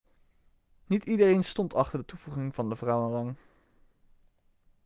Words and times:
niet 0.85 1.03
iedereen 1.05 1.43
stond 1.43 1.73
achter 1.73 1.99
de 1.99 2.05
toevoeging 2.05 2.55
van 2.55 2.69
de 2.69 2.75
vrouwenrang 2.75 3.35